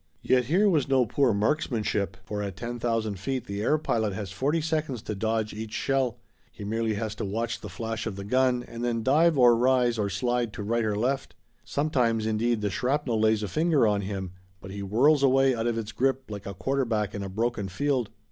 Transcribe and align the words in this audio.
Yet 0.23 0.45
here 0.45 0.67
was 0.67 0.87
no 0.89 1.05
poor 1.05 1.31
marksmanship, 1.31 2.17
for 2.25 2.41
at 2.41 2.55
ten 2.57 2.79
thousand 2.79 3.19
feet 3.19 3.45
the 3.45 3.61
air 3.61 3.77
pilot 3.77 4.13
has 4.13 4.31
forty 4.31 4.59
seconds 4.59 5.03
to 5.03 5.13
dodge 5.13 5.53
each 5.53 5.73
shell. 5.73 6.17
He 6.51 6.63
merely 6.63 6.95
has 6.95 7.13
to 7.17 7.23
watch 7.23 7.61
the 7.61 7.69
flash 7.69 8.07
of 8.07 8.15
the 8.15 8.23
gun 8.23 8.63
and 8.63 8.83
then 8.83 9.03
dive 9.03 9.37
or 9.37 9.55
rise 9.55 9.99
or 9.99 10.09
slide 10.09 10.53
to 10.53 10.63
right 10.63 10.85
or 10.85 10.95
left. 10.95 11.35
Sometimes, 11.63 12.25
indeed, 12.25 12.61
the 12.61 12.71
shrapnel 12.71 13.19
lays 13.19 13.43
a 13.43 13.47
finger 13.47 13.85
on 13.85 14.01
him, 14.01 14.31
but 14.59 14.71
he 14.71 14.79
whirls 14.79 15.21
away 15.21 15.53
out 15.53 15.67
of 15.67 15.77
its 15.77 15.91
grip 15.91 16.31
like 16.31 16.47
a 16.47 16.55
quarterback 16.55 17.13
in 17.13 17.21
a 17.21 17.29
broken 17.29 17.67
field. 17.69 18.09